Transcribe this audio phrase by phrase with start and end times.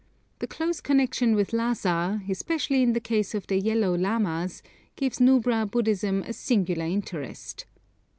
[0.39, 4.63] The close connection with Lhassa, especially in the case of the yellow lamas,
[4.95, 7.67] gives Nubra Buddhism a singular interest.